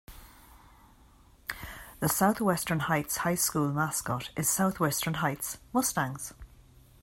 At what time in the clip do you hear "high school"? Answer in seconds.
3.17-3.71